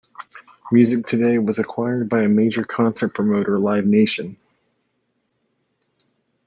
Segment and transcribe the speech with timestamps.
[0.73, 4.35] Musictoday was acquired by major concert promoter Live Nation.